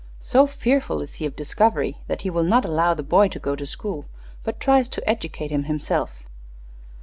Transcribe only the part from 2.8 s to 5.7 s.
the boy to go to school, but tries to educate him